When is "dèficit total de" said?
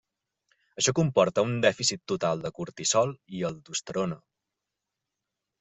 1.65-2.53